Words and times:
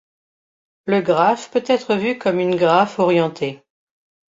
Le 0.87 1.01
graphe 1.03 1.51
peut 1.51 1.61
être 1.67 1.93
vu 1.93 2.17
comme 2.17 2.39
une 2.39 2.55
graphe 2.55 2.97
orienté. 2.97 3.61